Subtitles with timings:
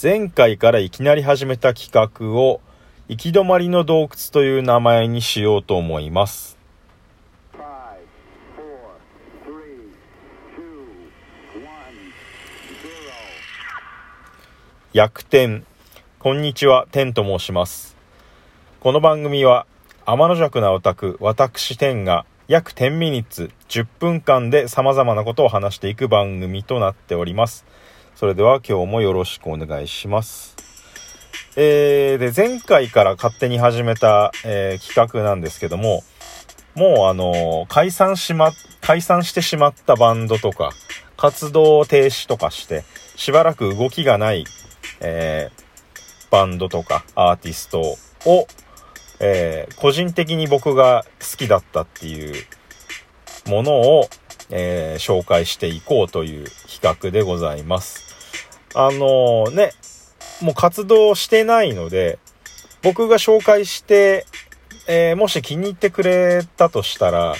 [0.00, 2.60] 前回からいきなり始めた企画を
[3.08, 6.56] 行き止まりの洞窟という名前にしようと思います。
[7.52, 7.58] Five,
[8.56, 8.62] four,
[9.44, 9.90] three,
[10.54, 10.62] two,
[11.64, 11.72] one,
[12.80, 13.12] zero.
[14.92, 15.64] 逆転。
[16.20, 17.96] こんにちは、天と申します。
[18.78, 19.66] この番組は、
[20.06, 27.66] 天の弱なオタク、私天が約10ミニッツ、10分間で様々なことを話していく番組となっております。
[28.18, 30.56] それでは今日もよろしくお願いします。
[31.54, 36.02] えー、で、前回から勝手に始めた、えー企画なんですけども、
[36.74, 38.50] もうあの解散しま、
[38.80, 40.72] 解散してしまったバンドとか、
[41.16, 42.82] 活動停止とかして、
[43.14, 44.44] しばらく動きがない、
[44.98, 47.80] えーバンドとかアーティスト
[48.28, 48.48] を、
[49.20, 52.34] えー個人的に僕が好きだったっていう
[53.46, 54.08] ものを、
[54.50, 58.04] えー紹介していこうという企画でございます。
[58.74, 59.72] あのーね、
[60.40, 62.18] もう活動してないので、
[62.82, 64.26] 僕が紹介して、
[64.86, 67.34] えーもし気に入ってくれたとしたら、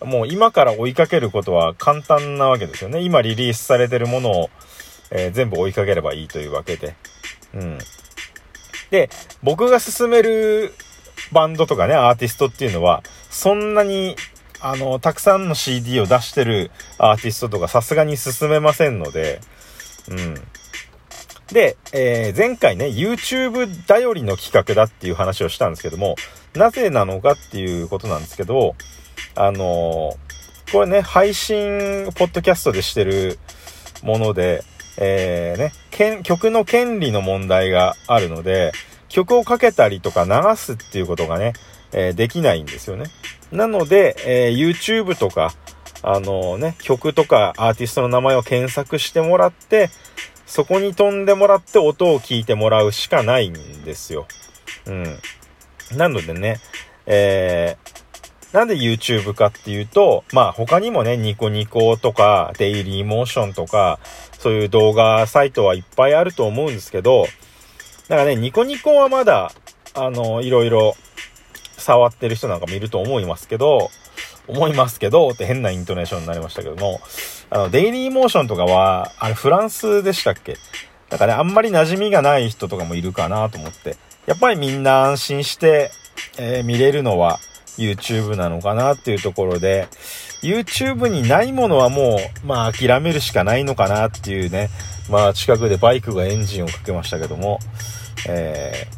[0.00, 3.00] もう今から追いかけることは簡単なわけですよね。
[3.00, 4.50] 今リリースされてるものを、
[5.10, 6.94] えー全部追いかければいいというわけで。
[7.54, 7.78] うん。
[8.90, 9.08] で、
[9.42, 10.74] 僕が勧める
[11.32, 14.16] バンドとかね、アーティストっていうのは、そんなに、
[14.62, 19.40] あの、たくさんの CD を出してるアーティストとかさすがに進めませんので、
[20.08, 20.34] うん。
[21.52, 26.16] で、えー前回ね、YouTube 頼りの企画だっていう話をしたんですけども、
[26.54, 28.74] なぜなのかっていうことなんですけど、
[29.34, 30.32] あのー
[30.72, 33.38] これね、配信、ポッドキャストでしてる
[34.02, 34.64] もので、
[34.96, 38.72] えーね、曲の権利の問題があるので、
[39.10, 41.52] 曲をかけたりとか流すっていうことがね、
[41.92, 43.06] えできないんですよね。
[43.50, 45.54] なので、えー YouTube とか、
[46.02, 49.90] あのね、曲とかアーティストの名前を検索してもらって、
[50.46, 53.52] そこに飛んでもらって音を聞いてもらうしかないん
[53.84, 54.26] ですよ。
[54.86, 55.18] うん。
[55.96, 56.60] なのでね、
[57.06, 57.92] えー
[58.52, 63.98] なんで YouTube かっていうと、まあ他にもね、ニコニコとか、デイリーモーションとか、
[64.38, 67.26] そういう動画サイトはいっぱいあると思うんですけど、
[68.08, 69.52] なんかね、ニコニコはまだ、
[69.94, 70.96] あの、いろいろ
[71.82, 73.90] 触ってる人なんかもいると思いますけど、
[74.48, 77.00] 思いますけど、って変なイントネーションになりましたけども、
[77.50, 80.56] あの、デイリーモーションとかは、あれフランスでしたっけ？
[81.10, 85.90] なんかね、あんまり馴染みがない人とかもいるかなと思って、やっぱりみんな安心して、
[86.38, 87.38] えー見れるのは
[87.76, 89.88] YouTube なのかなっていうところで、
[90.42, 94.70] YouTube にないものはもう、まあ諦めるしかないのかなっていうね、
[95.10, 97.58] まあ近くでバイクがエンジンをかけましたけども、
[98.28, 98.88] え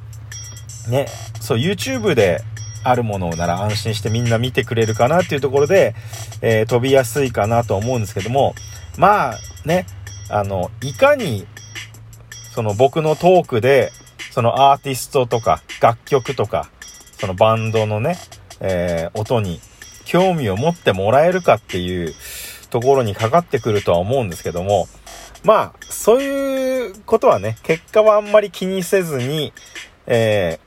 [0.88, 1.06] ーね、
[1.40, 2.42] そう YouTube で
[2.84, 5.94] あるものなら安心してみんな見てくれるかなっていうところで、
[6.42, 8.54] えー飛びやすいかなと思うんですけども、
[8.96, 9.86] まあね、
[10.28, 11.46] あの、いかに、
[12.54, 13.90] その僕のトークで、
[14.30, 16.70] そのアーティストとか楽曲とか、
[17.18, 18.16] そのバンドのね、
[18.60, 19.60] えー音に
[20.04, 22.14] 興味を持ってもらえるかっていう
[22.70, 24.88] ところにかかってくるとは思うんですけども、
[25.44, 29.52] まあ、そういうことはね、結果はあんまり気にせずに、
[30.06, 30.58] え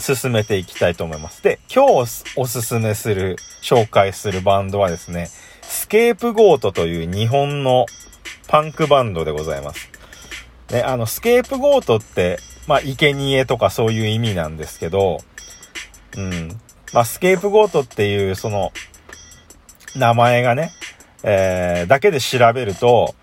[0.00, 1.42] 進めていきたいと思います。
[1.42, 5.28] で、今日おすすめする、紹介するバンドはですね、
[5.62, 7.86] Scapegoat という日本の
[8.48, 9.90] パンクバンドでございます。
[10.70, 15.18] ね、あの、 Scapegoat って、まあ、生贄とかそういう意味なんですけど、
[16.16, 16.60] うん。
[16.92, 18.72] まあ、スケープゴートっていう、その、
[19.96, 20.70] 名前がね、
[21.22, 23.14] えー、だけで調べると、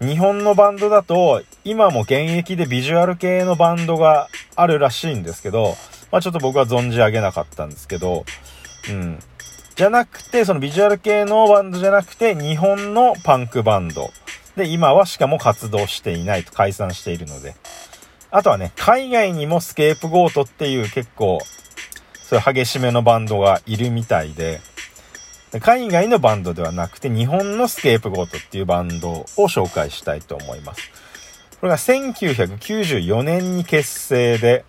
[0.00, 5.76] 日本のバンドだと、今も現役でビジュアル系のバンドがあるらしいんですけど、
[6.12, 8.24] まあちょっと僕は存じ上げなかったんですけど、
[8.88, 9.18] うん。
[9.74, 14.10] じゃなくて、そのビジュアル系のバンドじゃなくて、日本のパンクバンド。
[14.54, 17.56] で、今はしかも活動していないと解散しているので。
[18.30, 21.40] あとはね、海外にも Scapegoat っていう結構、
[22.22, 24.60] そういう激しめのバンドがいるみたいで、
[25.52, 30.90] で海外のバンドではなくて、日本の Scapegoat っていうバンドを紹介したいと思います。
[31.60, 34.64] これが1994年に結成で、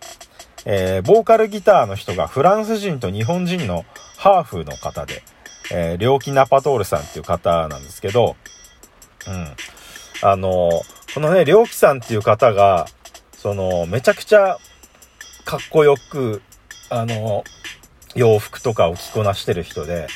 [0.65, 3.85] えーボーカルギターの人がフランス人と日本人の
[4.17, 5.23] ハーフの方で、
[5.71, 8.35] えー、リョーキナパトールさんっていう方なんですけど、
[9.27, 9.47] うん。
[10.21, 12.87] あのーこのね、リョーキさんっていう方が、
[13.37, 14.57] その、めちゃくちゃ
[15.45, 16.41] かっこよく、
[16.89, 17.63] あのー
[18.15, 20.07] 洋服とかを着こなしてる人で、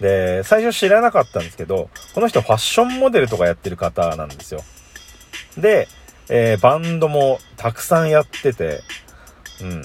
[0.00, 4.62] で、最初知らなかったんですけど、この人ファッションモデルとかやってる方なんですよ。
[5.56, 5.88] で、
[6.28, 8.80] えーバンドもたくさんやってて、
[9.60, 9.82] うん。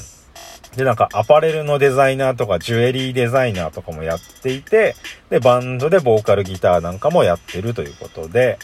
[0.76, 4.96] で、なんかアパレルのデザイナーとかジュエリーデザイナーとかもやっていて、
[5.30, 8.58] で、バンドでボーカルギターなんかもやってるということで、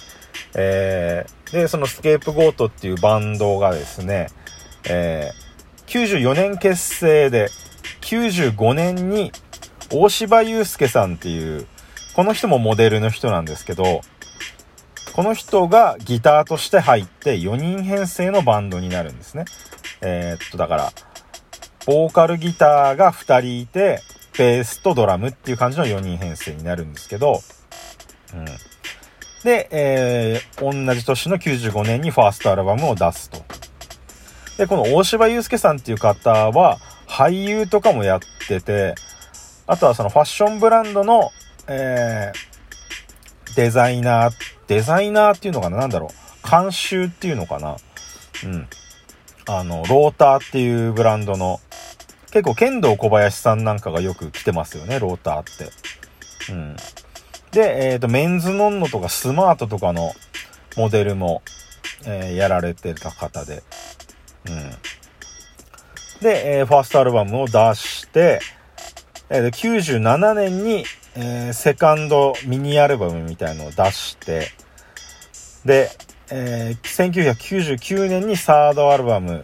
[0.56, 4.28] えー、で、そのスケープゴートっていうバンドがですね、
[4.90, 7.50] えー、94年結成で、
[8.02, 9.32] 95年に
[9.92, 11.68] 大柴祐介さんっていう、
[12.16, 14.02] この人もモデルの人なんですけど、
[15.14, 19.46] この人がギターとして入って4人編成のバンドになるんですね。
[20.02, 20.92] えー、っと、だから、
[21.86, 24.02] ボーカルギターが2人いて、
[24.38, 27.42] ベースとドラムっていう感じの4人編成になるんですけど、
[28.34, 28.46] うん。
[29.44, 33.44] で、えー、同じ年の95年にファーストアルバムを出すと。
[34.58, 38.96] で、この大柴祐介さんっていう方は、俳優とかもやってて、
[39.68, 41.32] あとはそのファッションブランドの、
[41.68, 44.34] えー、デザイナー、
[44.68, 45.78] デザイナーっていうのかな？
[45.78, 46.50] なんだろう？
[46.50, 47.78] 監修っていうのかな？
[48.44, 48.68] うん。
[49.52, 51.60] あの、ローターっていうブランドの、
[52.32, 56.52] 結構剣道小林さんなんかがよく来てますよね、ローターって。
[56.52, 56.76] うん。
[57.52, 60.14] で、えっ、ー、と、メンズノンノとかスマートとかの
[60.78, 61.42] モデルも、
[62.06, 63.64] えー、やられてた方で。
[64.48, 64.70] うん。
[66.22, 68.42] で、えー、ファーストアルバムを出して、
[69.32, 70.84] えー、97年に、
[71.16, 74.52] えー、セカンドミニアルバムみたいのを出して、
[75.66, 75.90] で、
[76.32, 79.44] えー、1999年にサードアルバム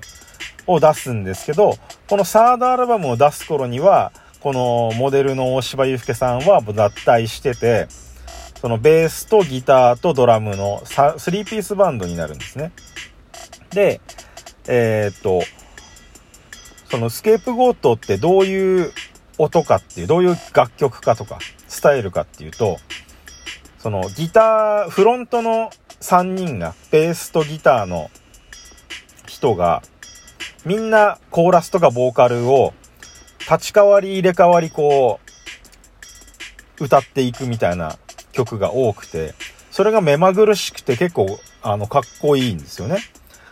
[0.67, 1.77] を出すんですけど、
[2.07, 7.87] このサードアルバムを出す頃には、このモデルの大柴祐介さんは脱退してて、
[8.61, 12.71] そのベースとギターとドラムの3ピースバンドになるんですね。
[13.71, 14.01] で、
[14.67, 15.41] えー、っと、
[16.89, 18.91] そのスケープゴートってどういう
[19.37, 22.77] 音かっていう、どういう楽曲かとか、スタイルかっていうと、
[23.79, 25.71] そのギター、フロントの
[26.05, 28.11] 3人が、ベースとギターの
[29.27, 29.81] 人が、
[30.63, 32.73] みんなコーラスとかボーカルを
[33.39, 35.19] 立ち替わり入れ替わりこ
[36.79, 37.97] う、歌っていくみたいな
[38.33, 39.33] 曲が多くて、
[39.71, 42.99] それが目まぐるしくて結構、あの、かっこいいんですよね。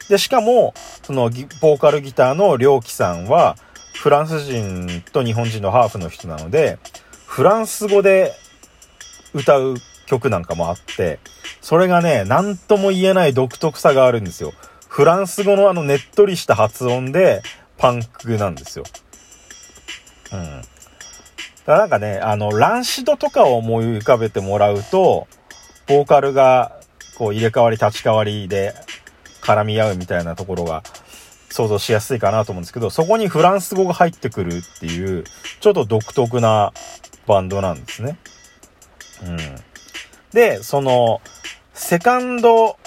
[0.09, 3.57] で、しかも、その、ボーカルギターのりょうきさんは、
[3.95, 6.77] フランス人と日本人のハーフの人なので、
[7.25, 8.33] フランス語で
[9.33, 11.19] 歌う曲なんかもあって、
[11.61, 14.53] それがね、なんとも言えない独特さがあるんですよ。
[14.87, 17.41] フランス語のあのねっとりした発音で、
[17.77, 18.85] パンクなんですよ。
[20.31, 20.61] うん。
[20.61, 20.65] だ
[21.65, 25.27] からなんかね、あの、ランシドとかを思い浮かべてもらうと、
[25.87, 26.79] ボーカルが、
[27.17, 28.73] こう入れ替わり立ち替わりで
[29.41, 30.81] 絡み合うみたいなところが
[31.49, 35.23] 想像しやすいかなと思うんですけど、そこにフランス語が入ってくるっていう、
[35.59, 36.73] ちょっと独特な
[37.27, 38.17] バンドなんですね。
[39.23, 39.37] うん。
[40.33, 41.21] で、その、
[41.73, 42.77] セカンド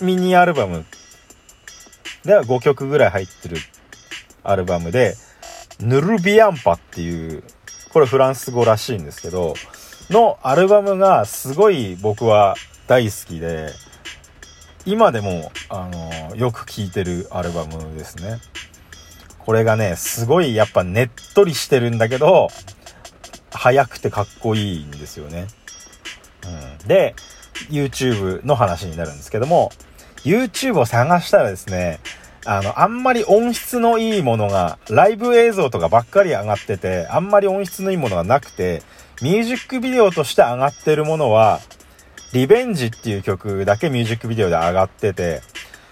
[0.00, 0.84] ミニアルバム
[2.24, 3.56] では5曲ぐらい入ってる
[4.42, 5.14] アルバムで、
[5.80, 7.42] ヌルビアンパっていう、
[7.92, 9.54] これフランス語らしいんですけど、
[10.10, 12.56] のアルバムがすごい僕は
[12.86, 13.70] 大好きで、
[14.84, 18.38] 今でも、あの、よく聴いてるアルバムですね。
[19.38, 22.48] これがね、すごいやっぱねっとりしてるんだけど、
[23.52, 25.46] 速くてかっこいいんですよね。
[26.86, 27.14] で、
[27.70, 29.70] YouTube の話になるんですけども、
[30.24, 32.00] YouTube を探したらですね、
[32.46, 38.82] あの、あんまり音質のいいものが、ライブ映像とかばっかり上がってて、あんまり音質のいいものがなくて、
[39.20, 41.60] ミュージックビデオとして上がってるものは、
[42.32, 45.42] リベンジっていう曲だけミュージックビデオで上がってて、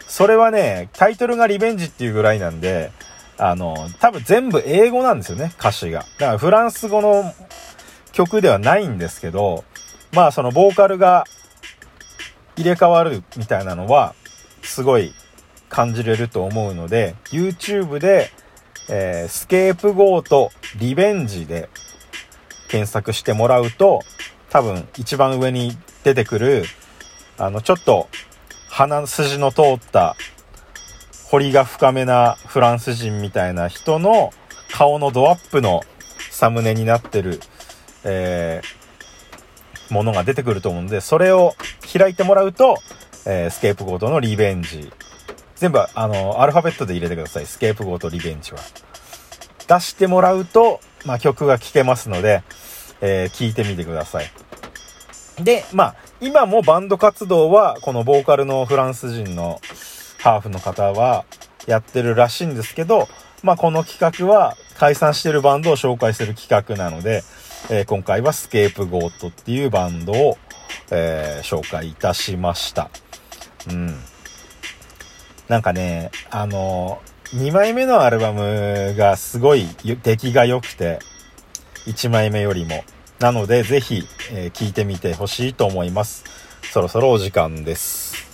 [0.06, 2.93] それはね、タイトルがリベンジっていうぐらいなんで、
[3.36, 6.01] あの、多分全部英語なんですよね、歌詞が。
[6.19, 7.34] だからフランス語の
[8.12, 9.65] 曲ではないんですけど、
[10.12, 11.24] まあそのボーカルが
[12.56, 14.15] 入れ替わるみたいなのは、
[14.62, 15.12] すごい
[15.69, 18.31] 感じれると思うので、YouTube で、
[18.91, 21.69] えー、 Scapegoat Revenge で
[22.69, 24.00] 検索してもらうと、
[24.50, 26.65] 多分一番上に出てくる、
[27.36, 28.08] あの、ちょっと
[28.69, 30.17] 鼻筋の通った
[31.31, 34.32] 彫りが深めなフランス人みたいな人の
[34.72, 35.82] 顔のドアップの
[36.31, 37.41] サムネになってる、
[38.05, 38.87] えー、
[39.90, 41.54] ものが出てくると思うんで、それを
[41.92, 42.78] 開いてもらうと、
[43.26, 44.91] えー、 Scapegoat の Revenge
[45.58, 47.46] 全部、あの、アルファベットで入れてください。
[47.46, 48.58] Scapegoat Revenge は。
[49.66, 52.42] 出してもらうと、まあ、曲が聴けますので、
[53.00, 54.30] えー、聴いてみてください。
[55.42, 59.60] で、まあ、今もバンド活動は、このボーカルのフランス人の
[60.20, 61.24] ハーフの方は
[61.66, 63.08] やってるらしいんですけど、
[63.42, 67.24] まあ、この企画は解散してるバンドを紹介する企画なので、
[67.70, 70.38] えー、今回は Scapegoat っていうバンドを、
[70.91, 72.91] えー、紹介いたしました。
[73.70, 73.94] うん。
[75.48, 77.00] なんかね、あの、
[77.34, 79.67] 2枚目のアルバムがすごい
[80.03, 80.98] 出来が良くて、
[81.86, 82.84] 1枚目よりも。
[83.19, 86.24] なので、ぜひ、えー、聞いてみてほしいと思います。
[86.72, 88.28] そろそろお時間です。